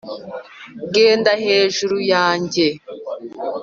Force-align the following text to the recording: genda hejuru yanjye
genda 0.93 1.31
hejuru 1.45 1.95
yanjye 2.11 2.67